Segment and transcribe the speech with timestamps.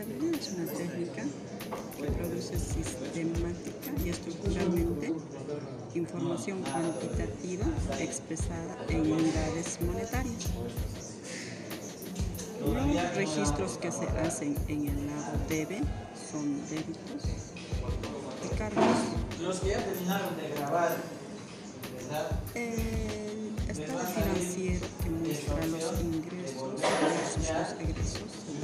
[0.00, 1.22] es una técnica
[1.98, 5.12] que produce sistemática y estructuralmente
[5.94, 7.66] información cuantitativa
[7.98, 10.46] expresada en unidades monetarias.
[12.64, 15.82] Los registros que se hacen en el lado debe
[16.30, 17.52] son débitos
[18.44, 18.84] y cargos.
[19.42, 20.96] Los que ya terminaron de grabar,
[22.54, 28.49] El estado financiero que muestra los ingresos pues y los egresos